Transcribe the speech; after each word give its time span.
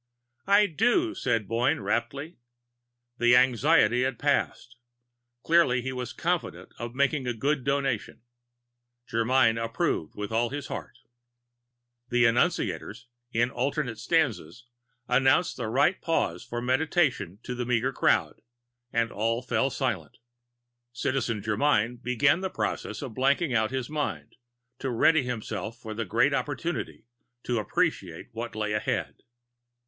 "I 0.47 0.65
do," 0.65 1.13
said 1.13 1.47
Boyne 1.47 1.79
raptly. 1.81 2.37
The 3.19 3.35
anxiety 3.35 4.01
had 4.01 4.17
passed; 4.17 4.77
clearly 5.43 5.83
he 5.83 5.91
was 5.93 6.11
confident 6.11 6.73
of 6.79 6.95
making 6.95 7.27
a 7.27 7.35
good 7.35 7.63
Donation. 7.63 8.23
Germyn 9.07 9.63
approved 9.63 10.15
with 10.15 10.31
all 10.31 10.49
his 10.49 10.69
heart. 10.69 10.97
The 12.09 12.23
Annunciators, 12.25 13.05
in 13.31 13.51
alternate 13.51 13.99
stanzas, 13.99 14.65
announced 15.07 15.57
the 15.57 15.67
right 15.67 16.01
pause 16.01 16.43
for 16.43 16.63
meditation 16.63 17.37
to 17.43 17.53
the 17.53 17.67
meager 17.67 17.93
crowd, 17.93 18.41
and 18.91 19.11
all 19.11 19.43
fell 19.43 19.69
silent. 19.69 20.17
Citizen 20.91 21.43
Germyn 21.43 22.01
began 22.01 22.41
the 22.41 22.49
process 22.49 23.03
of 23.03 23.13
blanking 23.13 23.53
out 23.55 23.69
his 23.69 23.87
mind, 23.87 24.35
to 24.79 24.89
ready 24.89 25.21
himself 25.21 25.77
for 25.77 25.93
the 25.93 26.05
great 26.05 26.33
opportunity 26.33 27.05
to 27.43 27.59
Appreciate 27.59 28.33
that 28.33 28.55
lay 28.55 28.73
ahead. 28.73 29.21